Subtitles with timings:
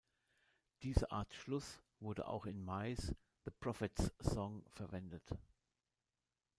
[0.81, 3.13] Diese Art Schluss wurde auch in Mays
[3.45, 5.35] „The Prophet‘s Song“ verwendet.